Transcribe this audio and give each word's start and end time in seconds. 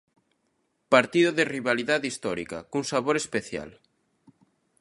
Partido 0.93 1.29
de 1.37 1.45
rivalidade 1.55 2.09
histórica 2.13 2.57
cun 2.71 2.83
sabor 2.91 3.15
especial. 3.19 3.69